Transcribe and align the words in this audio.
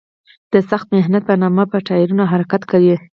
د 0.53 0.55
سخت 0.69 0.87
محنت 0.95 1.23
په 1.29 1.35
نامه 1.41 1.63
په 1.71 1.77
ټایرونو 1.87 2.23
حرکت 2.31 2.61
کوي. 2.71 2.95